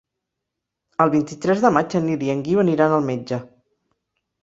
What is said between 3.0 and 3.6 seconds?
metge.